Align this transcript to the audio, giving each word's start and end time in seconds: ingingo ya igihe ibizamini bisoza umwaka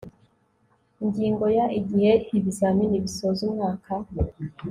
ingingo 1.03 1.45
ya 1.57 1.65
igihe 1.79 2.11
ibizamini 2.37 2.97
bisoza 3.05 3.39
umwaka 3.47 3.93